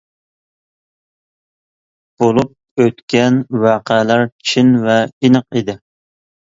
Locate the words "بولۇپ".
2.23-2.81